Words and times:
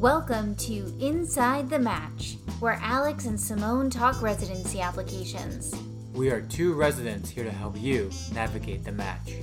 Welcome 0.00 0.54
to 0.54 0.96
Inside 0.98 1.68
the 1.68 1.78
Match, 1.78 2.38
where 2.58 2.78
Alex 2.80 3.26
and 3.26 3.38
Simone 3.38 3.90
talk 3.90 4.22
residency 4.22 4.80
applications. 4.80 5.74
We 6.14 6.30
are 6.30 6.40
two 6.40 6.72
residents 6.72 7.28
here 7.28 7.44
to 7.44 7.50
help 7.50 7.78
you 7.78 8.10
navigate 8.32 8.82
the 8.82 8.92
match. 8.92 9.34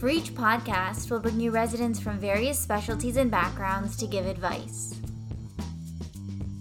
For 0.00 0.08
each 0.08 0.34
podcast, 0.34 1.08
we'll 1.12 1.20
bring 1.20 1.38
you 1.38 1.52
residents 1.52 2.00
from 2.00 2.18
various 2.18 2.58
specialties 2.58 3.18
and 3.18 3.30
backgrounds 3.30 3.96
to 3.98 4.08
give 4.08 4.26
advice. 4.26 5.00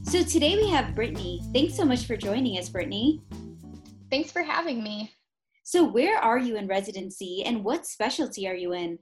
So 0.04 0.22
today 0.22 0.56
we 0.56 0.70
have 0.70 0.94
Brittany. 0.94 1.42
Thanks 1.52 1.76
so 1.76 1.86
much 1.86 2.06
for 2.06 2.16
joining 2.16 2.60
us, 2.60 2.70
Brittany. 2.70 3.20
Thanks 4.12 4.32
for 4.32 4.44
having 4.44 4.84
me. 4.84 5.12
So, 5.64 5.84
where 5.84 6.20
are 6.20 6.38
you 6.38 6.56
in 6.56 6.68
residency 6.68 7.42
and 7.44 7.64
what 7.64 7.88
specialty 7.88 8.48
are 8.48 8.54
you 8.54 8.74
in? 8.74 9.00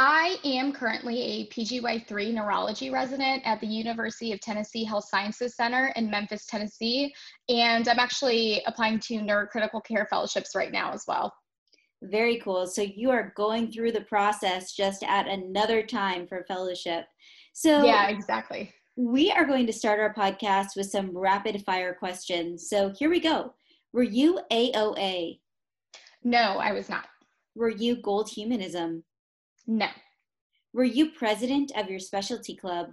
I 0.00 0.36
am 0.44 0.72
currently 0.72 1.20
a 1.20 1.46
PGY3 1.48 2.32
neurology 2.32 2.88
resident 2.88 3.42
at 3.44 3.60
the 3.60 3.66
University 3.66 4.30
of 4.30 4.38
Tennessee 4.38 4.84
Health 4.84 5.06
Sciences 5.08 5.56
Center 5.56 5.92
in 5.96 6.08
Memphis, 6.08 6.46
Tennessee, 6.46 7.12
and 7.48 7.88
I'm 7.88 7.98
actually 7.98 8.62
applying 8.68 9.00
to 9.00 9.14
neurocritical 9.14 9.84
care 9.84 10.06
fellowships 10.08 10.54
right 10.54 10.70
now 10.70 10.92
as 10.92 11.02
well. 11.08 11.34
Very 12.00 12.38
cool. 12.38 12.68
So, 12.68 12.82
you 12.82 13.10
are 13.10 13.32
going 13.36 13.72
through 13.72 13.90
the 13.90 14.02
process 14.02 14.72
just 14.72 15.02
at 15.02 15.26
another 15.26 15.82
time 15.82 16.28
for 16.28 16.44
fellowship. 16.46 17.06
So, 17.52 17.84
yeah, 17.84 18.06
exactly. 18.06 18.72
We 18.94 19.32
are 19.32 19.44
going 19.44 19.66
to 19.66 19.72
start 19.72 19.98
our 19.98 20.14
podcast 20.14 20.76
with 20.76 20.88
some 20.92 21.10
rapid 21.10 21.64
fire 21.64 21.92
questions. 21.92 22.70
So, 22.70 22.94
here 22.96 23.10
we 23.10 23.18
go. 23.18 23.52
Were 23.92 24.04
you 24.04 24.38
AOA? 24.52 25.40
No, 26.22 26.38
I 26.38 26.70
was 26.70 26.88
not. 26.88 27.06
Were 27.56 27.70
you 27.70 28.00
Gold 28.00 28.28
Humanism? 28.28 29.02
No. 29.68 29.88
Were 30.72 30.84
you 30.84 31.10
president 31.10 31.72
of 31.76 31.90
your 31.90 32.00
specialty 32.00 32.56
club? 32.56 32.90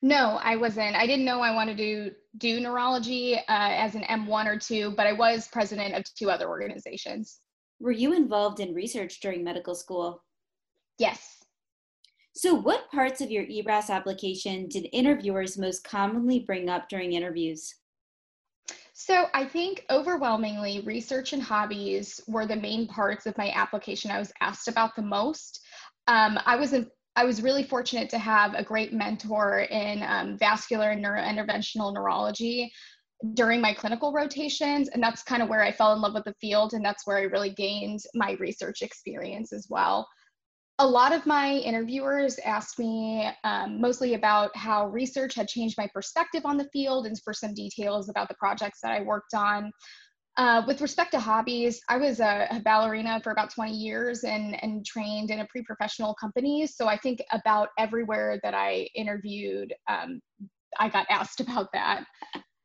No, 0.00 0.40
I 0.42 0.56
wasn't. 0.56 0.96
I 0.96 1.06
didn't 1.06 1.26
know 1.26 1.40
I 1.40 1.54
wanted 1.54 1.76
to 1.76 2.10
do 2.38 2.58
neurology 2.58 3.36
uh, 3.36 3.42
as 3.48 3.94
an 3.94 4.02
M1 4.02 4.46
or 4.46 4.58
2, 4.58 4.92
but 4.96 5.06
I 5.06 5.12
was 5.12 5.48
president 5.48 5.94
of 5.94 6.04
two 6.14 6.30
other 6.30 6.48
organizations. 6.48 7.40
Were 7.80 7.92
you 7.92 8.14
involved 8.14 8.60
in 8.60 8.74
research 8.74 9.20
during 9.20 9.44
medical 9.44 9.74
school? 9.74 10.24
Yes. 10.98 11.42
So, 12.34 12.54
what 12.54 12.90
parts 12.90 13.20
of 13.20 13.30
your 13.30 13.44
ERAS 13.44 13.90
application 13.90 14.68
did 14.68 14.88
interviewers 14.92 15.58
most 15.58 15.84
commonly 15.84 16.40
bring 16.40 16.68
up 16.68 16.88
during 16.88 17.12
interviews? 17.12 17.74
So 18.96 19.26
I 19.34 19.44
think 19.44 19.84
overwhelmingly 19.90 20.80
research 20.82 21.32
and 21.32 21.42
hobbies 21.42 22.20
were 22.28 22.46
the 22.46 22.54
main 22.54 22.86
parts 22.86 23.26
of 23.26 23.36
my 23.36 23.50
application 23.50 24.12
I 24.12 24.20
was 24.20 24.32
asked 24.40 24.68
about 24.68 24.94
the 24.94 25.02
most. 25.02 25.60
Um, 26.06 26.38
I 26.46 26.54
was 26.54 26.72
in, 26.72 26.88
I 27.16 27.24
was 27.24 27.42
really 27.42 27.64
fortunate 27.64 28.08
to 28.10 28.18
have 28.18 28.54
a 28.54 28.62
great 28.62 28.92
mentor 28.92 29.62
in 29.62 30.04
um, 30.04 30.38
vascular 30.38 30.90
and 30.90 31.04
neurointerventional 31.04 31.92
neurology 31.92 32.72
during 33.34 33.60
my 33.60 33.74
clinical 33.74 34.12
rotations 34.12 34.88
and 34.88 35.02
that's 35.02 35.24
kind 35.24 35.42
of 35.42 35.48
where 35.48 35.62
I 35.62 35.72
fell 35.72 35.92
in 35.92 36.00
love 36.00 36.14
with 36.14 36.24
the 36.24 36.34
field 36.40 36.72
and 36.72 36.84
that's 36.84 37.04
where 37.04 37.16
I 37.16 37.22
really 37.22 37.50
gained 37.50 38.00
my 38.14 38.32
research 38.38 38.82
experience 38.82 39.52
as 39.52 39.66
well 39.68 40.06
a 40.80 40.86
lot 40.86 41.12
of 41.12 41.24
my 41.24 41.52
interviewers 41.52 42.38
asked 42.44 42.78
me 42.78 43.28
um, 43.44 43.80
mostly 43.80 44.14
about 44.14 44.54
how 44.56 44.88
research 44.88 45.34
had 45.34 45.46
changed 45.46 45.76
my 45.78 45.88
perspective 45.94 46.42
on 46.44 46.56
the 46.56 46.68
field 46.72 47.06
and 47.06 47.20
for 47.22 47.32
some 47.32 47.54
details 47.54 48.08
about 48.08 48.28
the 48.28 48.34
projects 48.34 48.80
that 48.82 48.90
I 48.90 49.00
worked 49.00 49.34
on. 49.34 49.70
Uh, 50.36 50.62
with 50.66 50.80
respect 50.80 51.12
to 51.12 51.20
hobbies, 51.20 51.80
I 51.88 51.96
was 51.96 52.18
a, 52.18 52.48
a, 52.50 52.58
ballerina 52.58 53.20
for 53.22 53.30
about 53.30 53.54
20 53.54 53.72
years 53.72 54.24
and, 54.24 54.60
and 54.64 54.84
trained 54.84 55.30
in 55.30 55.38
a 55.38 55.46
pre 55.46 55.62
professional 55.62 56.12
company. 56.14 56.66
So 56.66 56.88
I 56.88 56.96
think 56.96 57.22
about 57.30 57.68
everywhere 57.78 58.40
that 58.42 58.52
I 58.52 58.88
interviewed, 58.96 59.72
um, 59.88 60.20
I 60.80 60.88
got 60.88 61.06
asked 61.08 61.40
about 61.48 61.68
that. 61.72 62.04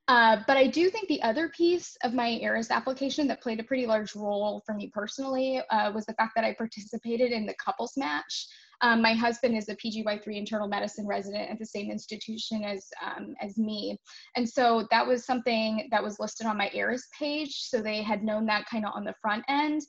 Uh, 0.10 0.38
but 0.48 0.58
I 0.58 0.66
do 0.66 0.90
think 0.90 1.08
the 1.08 1.22
other 1.22 1.50
piece 1.50 1.96
of 2.04 2.16
my 2.16 2.40
ERAS 2.42 2.72
application 2.72 3.28
that 3.28 3.44
played 3.44 3.60
a 3.60 3.64
pretty 3.64 3.86
large 3.86 4.16
role 4.16 4.64
for 4.66 4.74
me 4.74 4.90
personally 4.92 5.62
uh, 5.70 5.92
was 5.94 6.08
the 6.08 6.16
fact 6.16 6.32
that 6.36 6.44
I 6.44 6.56
participated 6.56 7.32
in 7.32 7.46
the 7.46 7.54
couples 7.64 7.94
match. 7.96 8.48
Um, 8.82 9.04
my 9.04 9.14
husband 9.14 9.56
is 9.56 9.70
a 9.70 9.76
PGY3 9.76 10.36
internal 10.36 10.68
medicine 10.68 11.06
resident 11.06 11.52
at 11.52 11.60
the 11.60 11.66
same 11.66 11.92
institution 11.92 12.64
as, 12.64 12.88
um, 13.06 13.36
as 13.40 13.60
me. 13.60 14.00
And 14.36 14.50
so 14.50 14.88
that 14.90 15.06
was 15.06 15.28
something 15.28 15.88
that 15.92 16.04
was 16.04 16.20
listed 16.20 16.48
on 16.48 16.58
my 16.58 16.72
ERAS 16.74 17.06
page. 17.18 17.54
So 17.68 17.80
they 17.80 18.02
had 18.02 18.24
known 18.24 18.48
that 18.48 18.66
kind 18.66 18.88
of 18.88 18.94
on 18.96 19.04
the 19.04 19.14
front 19.22 19.46
end. 19.48 19.84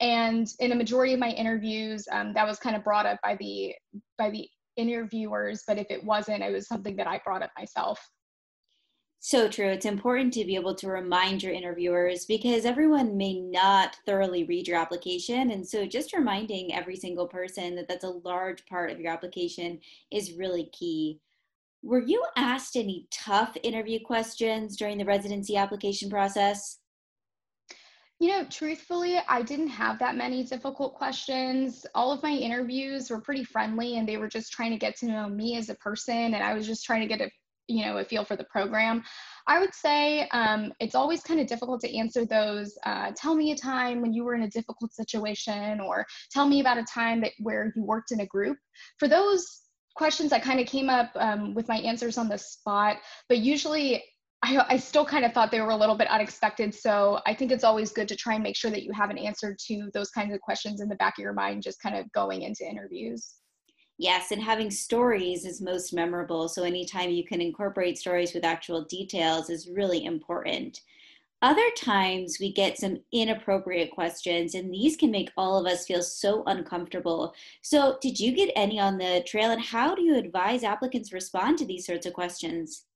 And 0.00 0.48
in 0.58 0.72
a 0.72 0.76
majority 0.76 1.14
of 1.14 1.20
my 1.20 1.30
interviews, 1.30 2.06
um, 2.12 2.34
that 2.34 2.46
was 2.46 2.58
kind 2.58 2.76
of 2.76 2.84
brought 2.84 3.06
up 3.06 3.20
by 3.22 3.36
the, 3.36 3.74
by 4.18 4.28
the 4.28 4.46
interviewers. 4.76 5.62
But 5.66 5.78
if 5.78 5.86
it 5.88 6.04
wasn't, 6.04 6.42
it 6.42 6.52
was 6.52 6.68
something 6.68 6.96
that 6.96 7.06
I 7.06 7.22
brought 7.24 7.42
up 7.42 7.52
myself. 7.56 8.06
So 9.24 9.48
true. 9.48 9.68
It's 9.68 9.86
important 9.86 10.32
to 10.32 10.44
be 10.44 10.56
able 10.56 10.74
to 10.74 10.88
remind 10.88 11.44
your 11.44 11.52
interviewers 11.52 12.26
because 12.26 12.64
everyone 12.64 13.16
may 13.16 13.38
not 13.38 13.96
thoroughly 14.04 14.42
read 14.42 14.66
your 14.66 14.76
application. 14.76 15.52
And 15.52 15.64
so 15.64 15.86
just 15.86 16.12
reminding 16.12 16.74
every 16.74 16.96
single 16.96 17.28
person 17.28 17.76
that 17.76 17.86
that's 17.86 18.02
a 18.02 18.18
large 18.24 18.66
part 18.66 18.90
of 18.90 18.98
your 18.98 19.12
application 19.12 19.78
is 20.10 20.32
really 20.32 20.70
key. 20.72 21.20
Were 21.84 22.02
you 22.02 22.24
asked 22.36 22.74
any 22.74 23.06
tough 23.12 23.56
interview 23.62 24.00
questions 24.04 24.76
during 24.76 24.98
the 24.98 25.04
residency 25.04 25.56
application 25.56 26.10
process? 26.10 26.78
You 28.18 28.28
know, 28.28 28.44
truthfully, 28.50 29.20
I 29.28 29.42
didn't 29.42 29.68
have 29.68 30.00
that 30.00 30.16
many 30.16 30.42
difficult 30.42 30.94
questions. 30.94 31.86
All 31.94 32.10
of 32.10 32.24
my 32.24 32.32
interviews 32.32 33.08
were 33.08 33.20
pretty 33.20 33.44
friendly 33.44 33.98
and 33.98 34.08
they 34.08 34.16
were 34.16 34.28
just 34.28 34.50
trying 34.52 34.72
to 34.72 34.78
get 34.78 34.96
to 34.96 35.06
know 35.06 35.28
me 35.28 35.56
as 35.56 35.68
a 35.68 35.76
person. 35.76 36.34
And 36.34 36.42
I 36.42 36.54
was 36.54 36.66
just 36.66 36.84
trying 36.84 37.02
to 37.02 37.06
get 37.06 37.20
a 37.20 37.30
you 37.68 37.84
know 37.84 37.98
a 37.98 38.04
feel 38.04 38.24
for 38.24 38.36
the 38.36 38.44
program. 38.44 39.02
I 39.46 39.58
would 39.58 39.74
say 39.74 40.28
um, 40.28 40.72
it's 40.80 40.94
always 40.94 41.22
kind 41.22 41.40
of 41.40 41.46
difficult 41.46 41.80
to 41.82 41.96
answer 41.96 42.24
those 42.24 42.76
uh, 42.84 43.12
tell 43.16 43.34
me 43.34 43.52
a 43.52 43.56
time 43.56 44.02
when 44.02 44.12
you 44.12 44.24
were 44.24 44.34
in 44.34 44.42
a 44.42 44.50
difficult 44.50 44.92
situation 44.92 45.80
or 45.80 46.06
tell 46.30 46.46
me 46.46 46.60
about 46.60 46.78
a 46.78 46.84
time 46.84 47.20
that 47.22 47.32
where 47.38 47.72
you 47.74 47.84
worked 47.84 48.12
in 48.12 48.20
a 48.20 48.26
group. 48.26 48.58
For 48.98 49.08
those 49.08 49.60
questions 49.94 50.30
that 50.30 50.42
kind 50.42 50.58
of 50.60 50.66
came 50.66 50.88
up 50.88 51.10
um, 51.16 51.54
with 51.54 51.68
my 51.68 51.76
answers 51.76 52.16
on 52.16 52.26
the 52.26 52.38
spot 52.38 52.96
but 53.28 53.38
usually 53.38 54.02
I, 54.42 54.64
I 54.70 54.76
still 54.78 55.04
kind 55.04 55.24
of 55.24 55.32
thought 55.34 55.50
they 55.50 55.60
were 55.60 55.68
a 55.68 55.76
little 55.76 55.96
bit 55.96 56.08
unexpected. 56.08 56.74
So 56.74 57.20
i 57.26 57.34
think 57.34 57.52
it's 57.52 57.62
always 57.62 57.92
good 57.92 58.08
to 58.08 58.16
try 58.16 58.34
and 58.34 58.42
make 58.42 58.56
sure 58.56 58.70
that 58.70 58.84
you 58.84 58.92
have 58.92 59.10
an 59.10 59.18
answer 59.18 59.54
to 59.68 59.90
those 59.92 60.10
kinds 60.10 60.34
of 60.34 60.40
questions 60.40 60.80
in 60.80 60.88
the 60.88 60.96
back 60.96 61.18
of 61.18 61.22
your 61.22 61.34
mind 61.34 61.62
just 61.62 61.82
kind 61.82 61.94
of 61.94 62.10
going 62.12 62.42
into 62.42 62.64
interviews 62.64 63.34
Yes, 64.02 64.32
and 64.32 64.42
having 64.42 64.68
stories 64.68 65.44
is 65.44 65.60
most 65.60 65.94
memorable. 65.94 66.48
So, 66.48 66.64
anytime 66.64 67.10
you 67.10 67.22
can 67.22 67.40
incorporate 67.40 67.96
stories 67.96 68.34
with 68.34 68.44
actual 68.44 68.82
details 68.82 69.48
is 69.48 69.68
really 69.68 70.06
important. 70.06 70.80
Other 71.40 71.70
times 71.76 72.38
we 72.40 72.52
get 72.52 72.76
some 72.76 72.98
inappropriate 73.12 73.92
questions, 73.92 74.56
and 74.56 74.74
these 74.74 74.96
can 74.96 75.12
make 75.12 75.30
all 75.36 75.56
of 75.56 75.72
us 75.72 75.86
feel 75.86 76.02
so 76.02 76.42
uncomfortable. 76.48 77.32
So, 77.62 77.98
did 78.02 78.18
you 78.18 78.32
get 78.32 78.50
any 78.56 78.80
on 78.80 78.98
the 78.98 79.22
trail, 79.24 79.52
and 79.52 79.62
how 79.62 79.94
do 79.94 80.02
you 80.02 80.16
advise 80.16 80.64
applicants 80.64 81.12
respond 81.12 81.58
to 81.58 81.64
these 81.64 81.86
sorts 81.86 82.04
of 82.04 82.12
questions? 82.12 82.86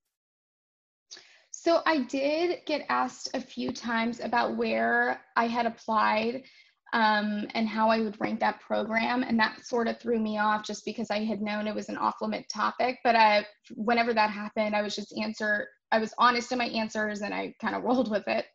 So, 1.52 1.82
I 1.86 1.98
did 1.98 2.66
get 2.66 2.84
asked 2.88 3.28
a 3.32 3.40
few 3.40 3.70
times 3.70 4.18
about 4.18 4.56
where 4.56 5.20
I 5.36 5.46
had 5.46 5.66
applied 5.66 6.42
um, 6.96 7.46
and 7.54 7.68
how 7.68 7.90
I 7.90 8.00
would 8.00 8.18
rank 8.18 8.40
that 8.40 8.58
program. 8.62 9.22
And 9.22 9.38
that 9.38 9.66
sort 9.66 9.86
of 9.86 10.00
threw 10.00 10.18
me 10.18 10.38
off 10.38 10.64
just 10.64 10.82
because 10.86 11.10
I 11.10 11.24
had 11.24 11.42
known 11.42 11.66
it 11.66 11.74
was 11.74 11.90
an 11.90 11.98
off 11.98 12.14
limit 12.22 12.48
topic. 12.48 12.98
But 13.04 13.14
I, 13.14 13.44
whenever 13.74 14.14
that 14.14 14.30
happened, 14.30 14.74
I 14.74 14.80
was 14.80 14.96
just 14.96 15.14
answer, 15.22 15.68
I 15.92 15.98
was 15.98 16.14
honest 16.16 16.52
in 16.52 16.58
my 16.58 16.68
answers 16.68 17.20
and 17.20 17.34
I 17.34 17.54
kind 17.60 17.76
of 17.76 17.82
rolled 17.84 18.10
with 18.10 18.26
it. 18.26 18.46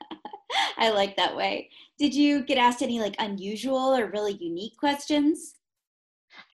I 0.78 0.92
like 0.92 1.14
that 1.16 1.36
way. 1.36 1.68
Did 1.98 2.14
you 2.14 2.42
get 2.42 2.56
asked 2.56 2.80
any 2.80 3.00
like 3.00 3.16
unusual 3.18 3.94
or 3.94 4.10
really 4.10 4.38
unique 4.40 4.78
questions? 4.78 5.52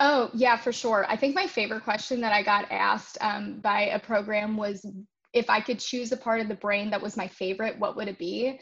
Oh, 0.00 0.30
yeah, 0.34 0.56
for 0.56 0.72
sure. 0.72 1.06
I 1.08 1.16
think 1.16 1.36
my 1.36 1.46
favorite 1.46 1.84
question 1.84 2.20
that 2.22 2.32
I 2.32 2.42
got 2.42 2.66
asked 2.72 3.18
um, 3.20 3.60
by 3.60 3.82
a 3.82 4.00
program 4.00 4.56
was 4.56 4.84
if 5.32 5.48
I 5.48 5.60
could 5.60 5.78
choose 5.78 6.10
a 6.10 6.16
part 6.16 6.40
of 6.40 6.48
the 6.48 6.54
brain 6.56 6.90
that 6.90 7.00
was 7.00 7.16
my 7.16 7.28
favorite, 7.28 7.78
what 7.78 7.94
would 7.94 8.08
it 8.08 8.18
be? 8.18 8.58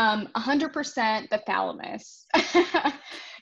Um, 0.00 0.28
100% 0.34 1.28
the 1.28 1.42
thalamus. 1.46 2.24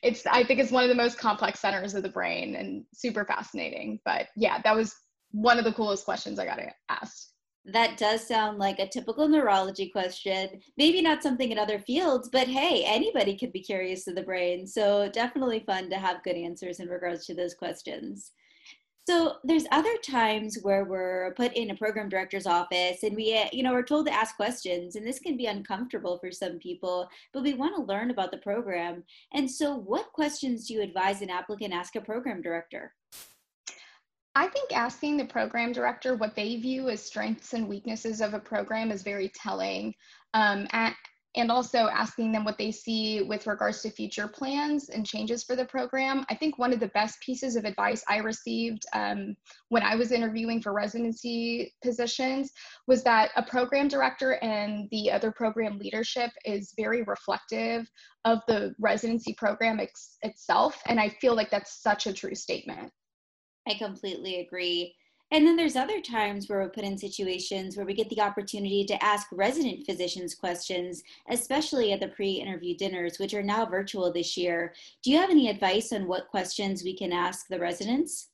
it's, 0.03 0.27
I 0.27 0.43
think 0.43 0.59
it's 0.59 0.73
one 0.73 0.83
of 0.83 0.89
the 0.89 0.95
most 0.95 1.17
complex 1.17 1.61
centers 1.61 1.95
of 1.95 2.03
the 2.03 2.09
brain 2.09 2.57
and 2.57 2.85
super 2.93 3.25
fascinating. 3.25 4.01
But 4.05 4.27
yeah, 4.37 4.61
that 4.65 4.75
was 4.75 4.93
one 5.31 5.59
of 5.59 5.65
the 5.65 5.73
coolest 5.73 6.05
questions 6.05 6.37
I 6.37 6.47
got 6.47 6.59
asked. 6.89 7.33
That 7.65 7.97
does 7.97 8.27
sound 8.27 8.59
like 8.59 8.81
a 8.81 8.89
typical 8.89 9.29
neurology 9.29 9.89
question. 9.91 10.49
Maybe 10.77 11.01
not 11.01 11.23
something 11.23 11.53
in 11.53 11.59
other 11.59 11.79
fields, 11.79 12.29
but 12.33 12.49
hey, 12.49 12.83
anybody 12.85 13.39
could 13.39 13.53
be 13.53 13.63
curious 13.63 14.05
to 14.07 14.13
the 14.13 14.23
brain. 14.23 14.67
So 14.67 15.09
definitely 15.13 15.61
fun 15.61 15.89
to 15.91 15.97
have 15.97 16.25
good 16.25 16.37
answers 16.37 16.81
in 16.81 16.89
regards 16.89 17.25
to 17.27 17.35
those 17.35 17.55
questions. 17.55 18.33
So 19.09 19.37
there's 19.43 19.65
other 19.73 19.97
times 20.05 20.59
where 20.61 20.85
we're 20.85 21.33
put 21.35 21.55
in 21.55 21.71
a 21.71 21.75
program 21.75 22.11
director's 22.11 22.47
office 22.47 23.05
and 23.05 23.17
we, 23.17 23.35
uh, 23.35 23.47
you 23.55 23.63
know, 23.63 23.73
we're 23.73 23.83
told 23.83 24.07
to 24.07 24.13
ask 24.13 24.37
questions, 24.37 24.97
and 24.97 25.07
this 25.07 25.19
can 25.19 25.35
be 25.35 25.47
uncomfortable 25.47 26.19
for 26.19 26.31
some 26.31 26.59
people, 26.59 27.09
but 27.33 27.43
we 27.43 27.55
want 27.55 27.75
to 27.75 27.91
learn 27.91 28.11
about 28.11 28.31
the 28.31 28.37
program. 28.37 29.03
And 29.33 29.51
so, 29.51 29.75
what 29.75 30.13
questions 30.13 30.69
do 30.69 30.75
you 30.75 30.83
advise 30.83 31.23
an 31.23 31.31
applicant 31.31 31.73
ask 31.73 31.97
a 31.97 32.03
program 32.03 32.43
director? 32.43 32.93
I 34.35 34.47
think 34.49 34.77
asking 34.77 35.17
the 35.17 35.25
program 35.25 35.73
director 35.73 36.15
what 36.15 36.37
they 36.37 36.57
view 36.57 36.91
as 36.91 37.03
strengths 37.03 37.55
and 37.55 37.67
weaknesses 37.67 38.21
of 38.21 38.35
a 38.35 38.39
program 38.39 38.93
is 38.93 39.03
very 39.03 39.33
telling. 39.35 39.95
Um, 40.35 40.69
and 41.39 41.51
also 41.51 41.89
asking 41.89 42.33
them 42.33 42.45
what 42.45 42.59
they 42.59 42.71
see 42.71 43.23
with 43.23 43.47
regards 43.47 43.83
to 43.83 43.91
future 43.91 44.29
plans 44.29 44.89
and 44.89 45.07
changes 45.07 45.45
for 45.45 45.57
the 45.57 45.65
program. 45.65 46.25
I 46.29 46.35
think 46.35 46.59
one 46.59 46.73
of 46.73 46.81
the 46.81 46.89
best 46.89 47.21
pieces 47.21 47.57
of 47.57 47.65
advice 47.65 48.05
I 48.09 48.19
received 48.19 48.85
um, 48.93 49.37
when 49.69 49.83
I 49.83 49.97
was 49.97 50.13
interviewing 50.13 50.61
for 50.61 50.73
residency 50.73 51.75
positions 51.83 52.53
was 52.87 53.03
that 53.05 53.31
a 53.37 53.43
program 53.43 53.89
director 53.89 54.33
and 54.43 54.89
the 54.91 55.11
other 55.11 55.31
program 55.31 55.79
leadership 55.79 56.31
is 56.45 56.75
very 56.77 57.03
reflective 57.03 57.89
of 58.25 58.41
the 58.49 58.75
residency 58.79 59.35
program 59.35 59.81
itself. 60.23 60.81
And 60.87 61.01
I 61.01 61.09
feel 61.09 61.35
like 61.35 61.51
that's 61.51 61.83
such 61.83 62.07
a 62.07 62.13
true 62.13 62.35
statement. 62.35 62.91
I 63.69 63.75
completely 63.75 64.41
agree. 64.41 64.95
And 65.31 65.47
then 65.47 65.57
there's 65.57 65.77
other 65.77 66.01
times 66.01 66.49
where 66.49 66.61
we're 66.61 66.71
put 66.71 66.85
in 66.85 66.97
situations 66.97 67.77
where 67.77 67.85
we 67.85 67.93
get 67.93 68.09
the 68.09 68.21
opportunity 68.21 68.85
to 68.85 69.05
ask 69.05 69.27
resident 69.31 69.85
physicians 69.85 70.35
questions, 70.35 71.03
especially 71.29 71.93
at 71.93 72.01
the 72.01 72.09
pre 72.09 72.33
interview 72.33 72.77
dinners, 72.77 73.19
which 73.19 73.35
are 73.35 73.43
now 73.43 73.67
virtual 73.67 74.11
this 74.11 74.37
year. 74.37 74.73
Do 75.03 75.11
you 75.11 75.19
have 75.19 75.31
any 75.31 75.51
advice 75.51 75.93
on 75.93 76.09
what 76.09 76.29
questions 76.29 76.83
we 76.83 76.97
can 76.97 77.13
ask 77.13 77.47
the 77.49 77.59
residents? 77.59 78.29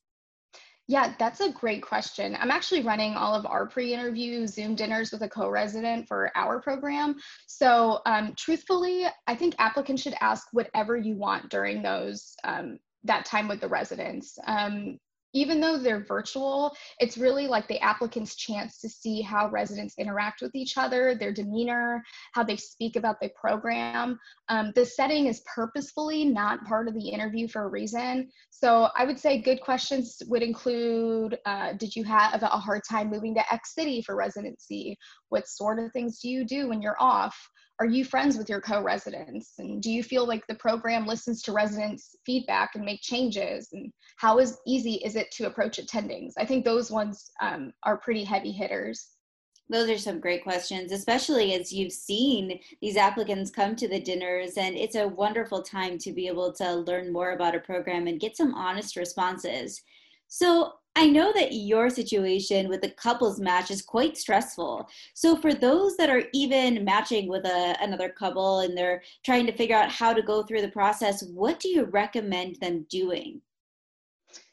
Yeah, 0.87 1.15
that's 1.17 1.41
a 1.41 1.51
great 1.51 1.81
question. 1.81 2.37
I'm 2.39 2.51
actually 2.51 2.83
running 2.83 3.15
all 3.15 3.33
of 3.33 3.45
our 3.45 3.65
pre 3.65 3.93
interview 3.93 4.47
Zoom 4.47 4.75
dinners 4.75 5.11
with 5.11 5.23
a 5.23 5.29
co 5.29 5.49
resident 5.49 6.07
for 6.07 6.31
our 6.35 6.61
program. 6.61 7.15
So, 7.47 8.01
um, 8.05 8.33
truthfully, 8.37 9.05
I 9.27 9.35
think 9.35 9.55
applicants 9.57 10.03
should 10.03 10.15
ask 10.21 10.47
whatever 10.53 10.95
you 10.95 11.15
want 11.15 11.49
during 11.49 11.81
those. 11.81 12.35
Um, 12.43 12.79
that 13.03 13.25
time 13.25 13.47
with 13.47 13.61
the 13.61 13.67
residents. 13.67 14.37
Um, 14.47 14.97
even 15.35 15.59
though 15.59 15.77
they're 15.77 16.05
virtual, 16.05 16.75
it's 16.99 17.17
really 17.17 17.45
like 17.45 17.67
the 17.67 17.79
applicant's 17.79 18.35
chance 18.35 18.79
to 18.79 18.89
see 18.89 19.21
how 19.21 19.49
residents 19.49 19.93
interact 19.99 20.41
with 20.41 20.55
each 20.55 20.77
other, 20.77 21.13
their 21.13 21.33
demeanor, 21.33 22.01
how 22.31 22.43
they 22.43 22.55
speak 22.55 22.95
about 22.95 23.19
the 23.21 23.29
program. 23.39 24.17
Um, 24.47 24.71
the 24.75 24.85
setting 24.85 25.27
is 25.27 25.43
purposefully 25.53 26.23
not 26.23 26.65
part 26.65 26.87
of 26.87 26.93
the 26.93 27.09
interview 27.09 27.47
for 27.49 27.65
a 27.65 27.67
reason. 27.67 28.29
So 28.49 28.87
I 28.97 29.05
would 29.05 29.19
say 29.19 29.41
good 29.41 29.59
questions 29.61 30.21
would 30.27 30.41
include 30.41 31.37
uh, 31.45 31.73
Did 31.73 31.95
you 31.95 32.05
have 32.05 32.41
a 32.41 32.47
hard 32.47 32.81
time 32.89 33.09
moving 33.09 33.35
to 33.35 33.53
X 33.53 33.75
city 33.75 34.01
for 34.01 34.15
residency? 34.15 34.97
What 35.35 35.47
sort 35.47 35.79
of 35.79 35.91
things 35.91 36.19
do 36.19 36.29
you 36.29 36.45
do 36.45 36.69
when 36.69 36.81
you're 36.81 37.01
off? 37.01 37.37
are 37.79 37.85
you 37.85 38.05
friends 38.05 38.37
with 38.37 38.47
your 38.47 38.61
co-residents 38.61 39.55
and 39.59 39.83
do 39.83 39.91
you 39.91 40.01
feel 40.01 40.25
like 40.25 40.47
the 40.47 40.55
program 40.55 41.05
listens 41.05 41.41
to 41.41 41.51
residents 41.51 42.15
feedback 42.25 42.73
and 42.73 42.85
make 42.85 43.01
changes 43.01 43.67
and 43.73 43.91
how 44.15 44.39
is 44.39 44.57
easy 44.65 44.93
is 45.03 45.17
it 45.17 45.29
to 45.31 45.47
approach 45.47 45.77
attendings 45.77 46.31
i 46.37 46.45
think 46.45 46.63
those 46.63 46.89
ones 46.89 47.31
um, 47.41 47.73
are 47.83 47.97
pretty 47.97 48.23
heavy 48.23 48.53
hitters 48.53 49.09
those 49.69 49.89
are 49.89 49.97
some 49.97 50.19
great 50.19 50.43
questions, 50.43 50.91
especially 50.91 51.55
as 51.55 51.73
you've 51.73 51.91
seen 51.91 52.59
these 52.81 52.97
applicants 52.97 53.49
come 53.49 53.75
to 53.77 53.87
the 53.87 53.99
dinners. 53.99 54.57
And 54.57 54.75
it's 54.75 54.95
a 54.95 55.07
wonderful 55.07 55.63
time 55.63 55.97
to 55.99 56.13
be 56.13 56.27
able 56.27 56.53
to 56.53 56.75
learn 56.75 57.11
more 57.11 57.31
about 57.31 57.55
a 57.55 57.59
program 57.59 58.05
and 58.05 58.19
get 58.19 58.37
some 58.37 58.53
honest 58.53 58.95
responses. 58.95 59.81
So, 60.27 60.73
I 60.97 61.07
know 61.07 61.33
that 61.33 61.51
your 61.51 61.89
situation 61.89 62.69
with 62.69 62.81
the 62.81 62.89
couples 62.89 63.39
match 63.39 63.69
is 63.69 63.81
quite 63.81 64.17
stressful. 64.17 64.87
So 65.13 65.35
for 65.35 65.53
those 65.53 65.97
that 65.97 66.09
are 66.09 66.23
even 66.33 66.85
matching 66.85 67.27
with 67.27 67.45
a, 67.45 67.75
another 67.81 68.09
couple 68.09 68.61
and 68.61 68.77
they're 68.77 69.03
trying 69.23 69.45
to 69.47 69.51
figure 69.51 69.75
out 69.75 69.91
how 69.91 70.13
to 70.13 70.21
go 70.21 70.43
through 70.43 70.61
the 70.61 70.69
process, 70.69 71.23
what 71.23 71.59
do 71.59 71.67
you 71.67 71.83
recommend 71.83 72.57
them 72.61 72.85
doing? 72.89 73.41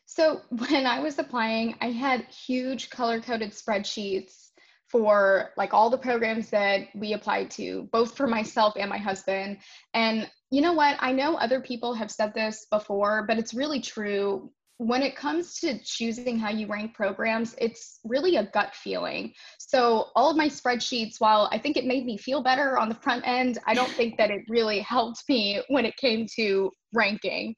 So 0.07 0.41
when 0.51 0.85
I 0.85 0.99
was 0.99 1.19
applying, 1.19 1.77
I 1.81 1.91
had 1.91 2.23
huge 2.25 2.91
color 2.91 3.21
coded 3.21 3.53
spreadsheets 3.53 4.49
for 4.89 5.53
like 5.57 5.73
all 5.73 5.91
the 5.91 5.97
programs 5.97 6.51
that 6.51 6.89
we 6.95 7.15
applied 7.15 7.51
to, 7.53 7.89
both 7.93 8.17
for 8.17 8.27
myself 8.27 8.75
and 8.77 8.91
my 8.91 8.99
husband. 8.99 9.59
And 9.95 10.29
you 10.51 10.61
know 10.61 10.75
what? 10.75 10.97
I 11.01 11.13
know 11.13 11.37
other 11.37 11.61
people 11.61 11.95
have 11.95 12.11
said 12.11 12.35
this 12.35 12.67
before, 12.71 13.25
but 13.27 13.39
it's 13.39 13.55
really 13.55 13.81
true 13.81 14.51
when 14.83 15.03
it 15.03 15.15
comes 15.15 15.61
to 15.61 15.79
choosing 15.85 16.39
how 16.39 16.51
you 16.51 16.67
rank 16.67 16.93
programs, 16.93 17.55
it's 17.59 18.01
really 18.05 18.37
a 18.37 18.51
gut 18.53 18.75
feeling. 18.75 19.33
So, 19.59 20.07
all 20.17 20.31
of 20.31 20.37
my 20.37 20.49
spreadsheets, 20.49 21.21
while 21.21 21.49
I 21.53 21.59
think 21.59 21.77
it 21.77 21.87
made 21.87 22.05
me 22.05 22.19
feel 22.19 22.43
better 22.43 22.77
on 22.79 22.89
the 22.89 22.97
front 22.97 23.23
end, 23.25 23.59
I 23.65 23.75
don't 23.75 23.91
think 23.93 24.17
that 24.19 24.31
it 24.31 24.43
really 24.49 24.81
helped 24.81 25.23
me 25.29 25.63
when 25.69 25.87
it 25.87 25.97
came 25.97 26.27
to 26.37 26.73
ranking. 26.93 27.55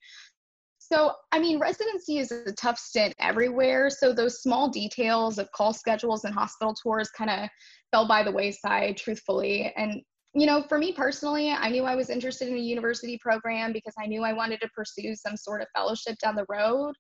So, 0.79 1.13
I 1.33 1.39
mean, 1.39 1.59
residency 1.59 2.19
is 2.19 2.31
a 2.31 2.53
tough 2.53 2.79
stint 2.79 3.15
everywhere. 3.19 3.89
So, 3.89 4.13
those 4.13 4.43
small 4.43 4.69
details 4.69 5.39
of 5.39 5.51
call 5.53 5.73
schedules 5.73 6.25
and 6.25 6.35
hospital 6.35 6.75
tours 6.75 7.09
kind 7.17 7.31
of 7.31 7.49
fell 7.91 8.07
by 8.07 8.23
the 8.23 8.33
wayside, 8.33 8.99
truthfully. 8.99 9.73
And 9.77 10.03
you 10.35 10.47
know, 10.47 10.65
for 10.69 10.79
me 10.79 10.93
personally, 10.93 11.51
I 11.51 11.71
knew 11.71 11.85
I 11.85 11.95
was 11.95 12.11
interested 12.11 12.49
in 12.49 12.57
a 12.57 12.61
university 12.61 13.19
program 13.19 13.73
because 13.73 13.95
I 13.99 14.07
knew 14.07 14.23
I 14.23 14.33
wanted 14.33 14.61
to 14.63 14.69
pursue 14.75 15.15
some 15.15 15.37
sort 15.37 15.63
of 15.63 15.69
fellowship 15.75 16.17
down 16.19 16.35
the 16.35 16.47
road. 16.49 16.95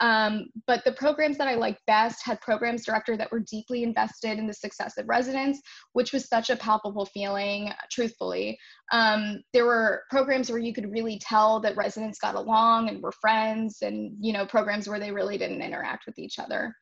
Um, 0.00 0.46
but 0.66 0.82
the 0.86 0.92
programs 0.92 1.36
that 1.36 1.46
I 1.46 1.56
liked 1.56 1.84
best 1.86 2.24
had 2.24 2.40
programs 2.40 2.86
director 2.86 3.18
that 3.18 3.30
were 3.30 3.40
deeply 3.50 3.82
invested 3.82 4.38
in 4.38 4.46
the 4.46 4.54
success 4.54 4.96
of 4.96 5.06
residents, 5.06 5.60
which 5.92 6.14
was 6.14 6.26
such 6.26 6.48
a 6.48 6.56
palpable 6.56 7.04
feeling, 7.04 7.70
truthfully. 7.92 8.58
Um, 8.92 9.42
there 9.52 9.66
were 9.66 10.02
programs 10.08 10.50
where 10.50 10.58
you 10.58 10.72
could 10.72 10.90
really 10.90 11.18
tell 11.18 11.60
that 11.60 11.76
residents 11.76 12.18
got 12.18 12.34
along 12.34 12.88
and 12.88 13.02
were 13.02 13.12
friends, 13.12 13.82
and 13.82 14.16
you 14.20 14.32
know, 14.32 14.46
programs 14.46 14.88
where 14.88 14.98
they 14.98 15.12
really 15.12 15.36
didn't 15.36 15.60
interact 15.60 16.06
with 16.06 16.18
each 16.18 16.38
other. 16.38 16.74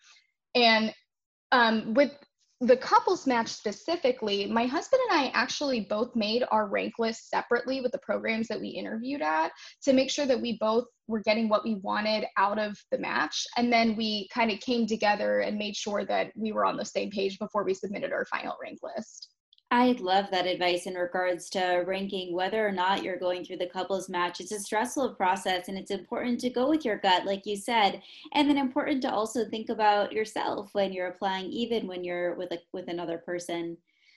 And 0.55 0.95
um, 1.51 1.95
with 1.95 2.13
the 2.61 2.77
couples 2.77 3.27
match 3.27 3.49
specifically, 3.49 4.47
my 4.47 4.67
husband 4.67 5.01
and 5.09 5.21
I 5.21 5.31
actually 5.33 5.81
both 5.81 6.17
made 6.17 6.43
our 6.51 6.67
rank 6.67 6.95
list 6.99 7.31
separately 7.31 7.81
with 7.81 7.93
the 7.93 7.99
programs 7.99 8.49
that 8.49 8.61
we 8.61 8.69
interviewed 8.69 9.23
at 9.23 9.53
to 9.85 9.93
make 9.93 10.11
sure 10.11 10.27
that 10.27 10.41
we 10.41 10.59
both 10.59 10.85
were 11.07 11.21
getting 11.21 11.49
what 11.49 11.63
we 11.63 11.77
wanted 11.77 12.27
out 12.37 12.59
of 12.59 12.77
the 12.91 12.99
match. 12.99 13.47
And 13.57 13.73
then 13.73 13.95
we 13.95 14.29
kind 14.35 14.51
of 14.51 14.59
came 14.59 14.87
together 14.87 15.39
and 15.41 15.57
made 15.57 15.77
sure 15.77 16.05
that 16.07 16.33
we 16.35 16.51
were 16.51 16.65
on 16.65 16.77
the 16.77 16.85
same 16.85 17.11
page 17.11 17.39
before 17.39 17.63
we 17.63 17.75
submitted 17.75 18.13
our 18.13 18.27
final 18.27 18.57
rank 18.61 18.81
list. 18.83 19.29
I 19.71 19.93
love 20.01 20.31
that 20.31 20.47
advice 20.47 20.87
in 20.87 20.95
regards 20.95 21.51
to 21.51 21.85
ranking 21.87 22.33
whether 22.33 22.67
or 22.67 22.73
not 22.73 23.03
you're 23.03 23.19
going 23.19 23.45
through 23.45 23.59
the 23.59 23.67
couples 23.67 24.09
match. 24.09 24.41
It's 24.41 24.53
a 24.53 24.59
stressful 24.59 25.11
process 25.15 25.69
and 25.69 25.77
it's 25.77 25.91
important 25.91 26.41
to 26.41 26.51
go 26.51 26.71
with 26.71 26.87
your 26.87 26.97
gut, 26.97 27.27
like 27.27 27.45
you 27.45 27.55
said, 27.55 28.01
and 28.33 28.49
then 28.49 28.57
important 28.57 29.03
to 29.03 29.13
also 29.13 29.45
think 29.45 29.69
about 29.69 30.11
yourself 30.11 30.71
when 30.73 30.91
you're 30.91 31.09
applying, 31.09 31.51
even 31.51 31.87
when 31.87 32.03
you're 32.03 32.35
with 32.37 32.51
a, 32.53 32.59
with 32.73 32.89
another 32.89 33.19
person. 33.19 33.77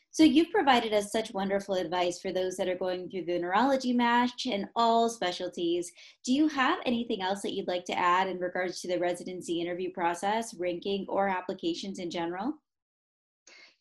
So 0.09 0.23
you've 0.23 0.51
provided 0.51 0.93
us 0.93 1.11
such 1.11 1.33
wonderful 1.33 1.75
advice 1.75 2.21
for 2.21 2.31
those 2.31 2.55
that 2.55 2.69
are 2.69 2.75
going 2.75 3.09
through 3.09 3.25
the 3.25 3.39
neurology 3.39 3.91
match 3.91 4.45
and 4.45 4.69
all 4.77 5.09
specialties. 5.09 5.91
Do 6.23 6.31
you 6.31 6.47
have 6.47 6.79
anything 6.85 7.21
else 7.21 7.41
that 7.41 7.53
you'd 7.53 7.67
like 7.67 7.85
to 7.85 7.99
add 7.99 8.29
in 8.29 8.39
regards 8.39 8.79
to 8.81 8.87
the 8.87 8.99
residency 8.99 9.59
interview 9.59 9.91
process, 9.91 10.53
ranking, 10.53 11.05
or 11.09 11.27
applications 11.27 11.99
in 11.99 12.09
general? 12.09 12.53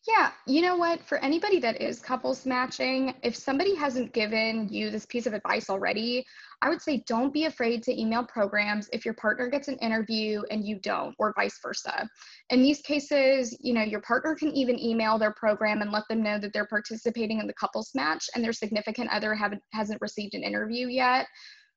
Yeah, 0.07 0.31
you 0.47 0.63
know 0.63 0.77
what? 0.77 1.03
For 1.03 1.19
anybody 1.19 1.59
that 1.59 1.79
is 1.79 1.99
couples 1.99 2.43
matching, 2.47 3.13
if 3.21 3.35
somebody 3.35 3.75
hasn't 3.75 4.13
given 4.13 4.67
you 4.67 4.89
this 4.89 5.05
piece 5.05 5.27
of 5.27 5.33
advice 5.33 5.69
already, 5.69 6.25
I 6.63 6.69
would 6.69 6.81
say 6.81 7.03
don't 7.05 7.31
be 7.31 7.45
afraid 7.45 7.83
to 7.83 7.99
email 7.99 8.23
programs 8.23 8.89
if 8.91 9.05
your 9.05 9.13
partner 9.13 9.47
gets 9.47 9.67
an 9.67 9.77
interview 9.77 10.41
and 10.49 10.65
you 10.65 10.79
don't, 10.79 11.13
or 11.19 11.33
vice 11.35 11.59
versa. 11.61 12.09
In 12.49 12.63
these 12.63 12.81
cases, 12.81 13.55
you 13.59 13.73
know, 13.73 13.83
your 13.83 14.01
partner 14.01 14.33
can 14.33 14.49
even 14.49 14.79
email 14.79 15.19
their 15.19 15.33
program 15.33 15.83
and 15.83 15.91
let 15.91 16.07
them 16.09 16.23
know 16.23 16.39
that 16.39 16.51
they're 16.51 16.65
participating 16.65 17.39
in 17.39 17.45
the 17.45 17.53
couples 17.53 17.91
match 17.93 18.27
and 18.33 18.43
their 18.43 18.53
significant 18.53 19.11
other 19.11 19.35
haven't 19.35 19.61
hasn't 19.71 20.01
received 20.01 20.33
an 20.33 20.41
interview 20.41 20.87
yet 20.87 21.27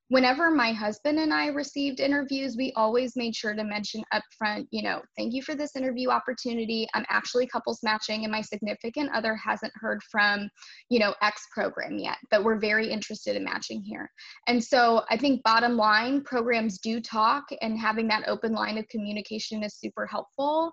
whenever 0.09 0.51
my 0.51 0.71
husband 0.71 1.19
and 1.19 1.33
I 1.33 1.47
received 1.47 1.99
interviews, 1.99 2.55
we 2.55 2.71
always 2.75 3.15
made 3.15 3.35
sure 3.35 3.55
to 3.55 3.63
mention 3.63 4.03
upfront, 4.13 4.67
you 4.69 4.83
know, 4.83 5.01
thank 5.17 5.33
you 5.33 5.41
for 5.41 5.55
this 5.55 5.75
interview 5.75 6.09
opportunity. 6.09 6.87
I'm 6.93 7.05
actually 7.09 7.47
couples 7.47 7.79
matching, 7.81 8.23
and 8.23 8.31
my 8.31 8.41
significant 8.41 9.09
other 9.15 9.35
hasn't 9.35 9.73
heard 9.75 10.01
from, 10.03 10.47
you 10.89 10.99
know, 10.99 11.15
X 11.21 11.47
program 11.51 11.97
yet, 11.97 12.17
but 12.29 12.43
we're 12.43 12.59
very 12.59 12.87
interested 12.89 13.35
in 13.35 13.43
matching 13.43 13.81
here. 13.81 14.09
And 14.47 14.63
so 14.63 15.03
I 15.09 15.17
think 15.17 15.41
bottom 15.43 15.75
line, 15.75 16.21
programs 16.21 16.77
do 16.77 17.01
talk, 17.01 17.45
and 17.61 17.79
having 17.79 18.07
that 18.09 18.27
open 18.27 18.53
line 18.53 18.77
of 18.77 18.87
communication 18.89 19.63
is 19.63 19.75
super 19.75 20.05
helpful. 20.05 20.71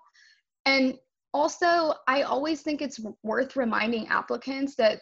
And 0.65 0.95
also, 1.33 1.95
I 2.07 2.21
always 2.21 2.61
think 2.61 2.83
it's 2.83 2.99
worth 3.23 3.55
reminding 3.55 4.07
applicants 4.09 4.75
that 4.75 4.99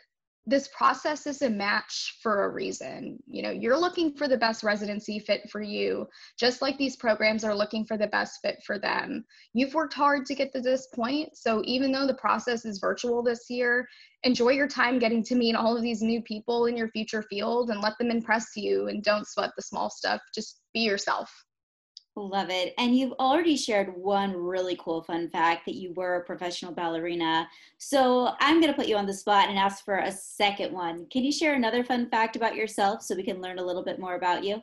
this 0.48 0.70
process 0.76 1.28
is 1.28 1.44
a 1.44 1.50
match 1.50 2.18
for 2.22 2.46
a 2.46 2.50
reason. 2.50 3.20
You 3.28 3.44
know, 3.44 3.52
you're 3.52 3.78
looking 3.78 4.14
for 4.14 4.28
the 4.28 4.38
best 4.38 4.64
residency 4.64 5.20
fit 5.20 5.50
for 5.52 5.62
you, 5.62 6.08
just 6.40 6.62
like 6.62 6.78
these 6.78 6.96
programs 6.96 7.44
are 7.44 7.54
looking 7.54 7.86
for 7.86 7.96
the 7.96 8.08
best 8.08 8.40
fit 8.42 8.58
for 8.66 8.80
them. 8.80 9.24
You've 9.54 9.76
worked 9.76 9.94
hard 9.94 10.26
to 10.26 10.36
get 10.36 10.52
to 10.54 10.62
this 10.62 10.88
point. 10.96 11.38
So 11.38 11.62
even 11.66 11.92
though 11.92 12.08
the 12.08 12.16
process 12.16 12.66
is 12.66 12.80
virtual 12.80 13.22
this 13.22 13.50
year, 13.50 13.88
enjoy 14.24 14.50
your 14.50 14.68
time 14.68 14.98
getting 14.98 15.24
to 15.26 15.36
meet 15.36 15.56
all 15.56 15.78
of 15.78 15.84
these 15.84 16.02
new 16.02 16.22
people 16.24 16.66
in 16.66 16.76
your 16.76 16.90
future 16.90 17.22
field 17.24 17.70
and 17.70 17.82
let 17.82 17.98
them 18.00 18.10
impress 18.10 18.48
you 18.56 18.88
and 18.88 19.04
don't 19.04 19.28
sweat 19.28 19.52
the 19.56 19.62
small 19.62 19.92
stuff. 19.92 20.22
Just 20.34 20.62
be 20.74 20.82
yourself. 20.82 21.32
Love 22.18 22.50
it. 22.50 22.74
And 22.78 22.96
you've 22.96 23.14
already 23.14 23.56
shared 23.56 23.96
one 23.96 24.36
really 24.36 24.76
cool 24.78 25.02
fun 25.02 25.30
fact 25.30 25.66
that 25.66 25.76
you 25.76 25.94
were 25.94 26.18
a 26.18 26.26
professional 26.26 26.74
ballerina. 26.74 27.48
So 27.78 28.34
I'm 28.42 28.60
going 28.60 28.72
to 28.72 28.78
put 28.78 28.88
you 28.88 28.98
on 28.98 29.06
the 29.06 29.14
spot 29.14 29.48
and 29.48 29.58
ask 29.58 29.86
for 29.86 29.98
a 29.98 30.12
second 30.12 30.74
one. 30.74 31.06
Can 31.10 31.24
you 31.24 31.32
share 31.32 31.54
another 31.54 31.86
fun 31.86 32.10
fact 32.10 32.36
about 32.36 32.56
yourself 32.56 33.02
so 33.02 33.16
we 33.16 33.24
can 33.24 33.42
learn 33.42 33.60
a 33.60 33.66
little 33.66 33.84
bit 33.84 33.98
more 33.98 34.16
about 34.16 34.44
you? 34.44 34.62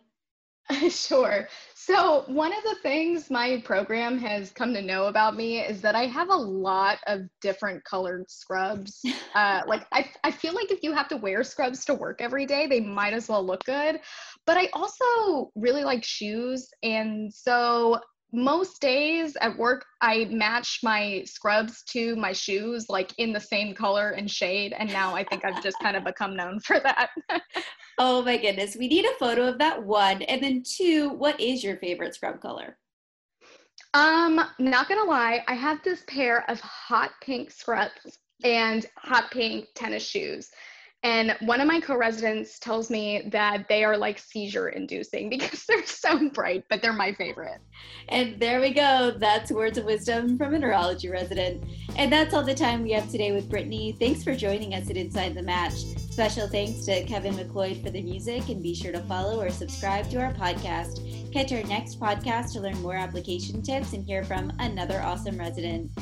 sure. 0.90 1.48
So, 1.74 2.24
one 2.26 2.52
of 2.52 2.62
the 2.62 2.76
things 2.82 3.30
my 3.30 3.62
program 3.64 4.18
has 4.18 4.50
come 4.50 4.74
to 4.74 4.82
know 4.82 5.06
about 5.06 5.34
me 5.34 5.60
is 5.60 5.80
that 5.80 5.94
I 5.94 6.04
have 6.04 6.28
a 6.28 6.36
lot 6.36 6.98
of 7.06 7.22
different 7.40 7.84
colored 7.84 8.30
scrubs. 8.30 9.02
Uh, 9.34 9.62
like, 9.68 9.86
I, 9.92 10.10
I 10.24 10.32
feel 10.32 10.52
like 10.52 10.72
if 10.72 10.82
you 10.82 10.92
have 10.92 11.06
to 11.08 11.16
wear 11.16 11.44
scrubs 11.44 11.84
to 11.84 11.94
work 11.94 12.20
every 12.20 12.44
day, 12.44 12.66
they 12.66 12.80
might 12.80 13.12
as 13.12 13.28
well 13.28 13.44
look 13.44 13.62
good. 13.64 14.00
But 14.46 14.56
I 14.56 14.68
also 14.72 15.52
really 15.54 15.84
like 15.84 16.02
shoes. 16.02 16.68
And 16.82 17.32
so, 17.32 18.00
most 18.32 18.80
days 18.80 19.36
at 19.40 19.56
work, 19.56 19.86
I 20.00 20.26
match 20.26 20.80
my 20.82 21.22
scrubs 21.24 21.82
to 21.90 22.14
my 22.16 22.32
shoes, 22.32 22.86
like 22.88 23.12
in 23.18 23.32
the 23.32 23.40
same 23.40 23.74
color 23.74 24.10
and 24.10 24.30
shade. 24.30 24.74
And 24.78 24.92
now 24.92 25.14
I 25.14 25.24
think 25.24 25.44
I've 25.44 25.62
just 25.62 25.78
kind 25.80 25.96
of 25.96 26.04
become 26.04 26.36
known 26.36 26.60
for 26.60 26.78
that. 26.80 27.10
oh 27.98 28.22
my 28.22 28.36
goodness. 28.36 28.76
We 28.76 28.88
need 28.88 29.06
a 29.06 29.18
photo 29.18 29.48
of 29.48 29.58
that 29.58 29.82
one. 29.82 30.22
And 30.22 30.42
then, 30.42 30.62
two, 30.62 31.10
what 31.10 31.40
is 31.40 31.64
your 31.64 31.76
favorite 31.78 32.14
scrub 32.14 32.40
color? 32.40 32.76
Um, 33.94 34.40
not 34.58 34.88
gonna 34.88 35.08
lie, 35.08 35.42
I 35.48 35.54
have 35.54 35.82
this 35.82 36.04
pair 36.06 36.48
of 36.50 36.60
hot 36.60 37.12
pink 37.22 37.50
scrubs 37.50 38.18
and 38.44 38.84
hot 38.96 39.30
pink 39.30 39.66
tennis 39.74 40.06
shoes. 40.06 40.50
And 41.04 41.36
one 41.42 41.60
of 41.60 41.68
my 41.68 41.80
co 41.80 41.96
residents 41.96 42.58
tells 42.58 42.90
me 42.90 43.28
that 43.30 43.68
they 43.68 43.84
are 43.84 43.96
like 43.96 44.18
seizure 44.18 44.68
inducing 44.68 45.30
because 45.30 45.64
they're 45.64 45.86
so 45.86 46.28
bright, 46.30 46.64
but 46.68 46.82
they're 46.82 46.92
my 46.92 47.12
favorite. 47.12 47.60
And 48.08 48.40
there 48.40 48.60
we 48.60 48.70
go. 48.70 49.14
That's 49.16 49.52
words 49.52 49.78
of 49.78 49.84
wisdom 49.84 50.36
from 50.36 50.54
a 50.54 50.58
neurology 50.58 51.08
resident. 51.08 51.64
And 51.96 52.12
that's 52.12 52.34
all 52.34 52.42
the 52.42 52.54
time 52.54 52.82
we 52.82 52.92
have 52.92 53.10
today 53.10 53.32
with 53.32 53.48
Brittany. 53.48 53.96
Thanks 53.98 54.24
for 54.24 54.34
joining 54.34 54.74
us 54.74 54.90
at 54.90 54.96
Inside 54.96 55.34
the 55.34 55.42
Match. 55.42 55.74
Special 55.74 56.48
thanks 56.48 56.84
to 56.86 57.04
Kevin 57.04 57.36
MacLeod 57.36 57.80
for 57.82 57.90
the 57.90 58.02
music, 58.02 58.48
and 58.48 58.60
be 58.60 58.74
sure 58.74 58.90
to 58.90 59.00
follow 59.02 59.40
or 59.40 59.50
subscribe 59.50 60.10
to 60.10 60.20
our 60.20 60.32
podcast. 60.34 61.32
Catch 61.32 61.52
our 61.52 61.62
next 61.64 62.00
podcast 62.00 62.54
to 62.54 62.60
learn 62.60 62.80
more 62.82 62.96
application 62.96 63.62
tips 63.62 63.92
and 63.92 64.04
hear 64.04 64.24
from 64.24 64.52
another 64.58 65.00
awesome 65.00 65.38
resident. 65.38 65.92